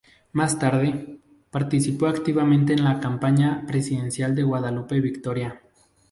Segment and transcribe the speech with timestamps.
[0.31, 1.19] Más tarde,
[1.51, 5.61] participó activamente en la campaña presidencial de Guadalupe Victoria.